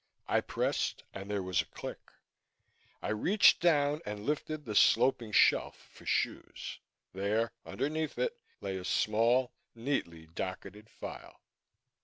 [0.27, 1.99] I pressed and there was a click.
[3.03, 6.79] I reached down and lifted the sloping shelf for shoes.
[7.13, 11.39] There, underneath it, lay a small, neatly docketed file.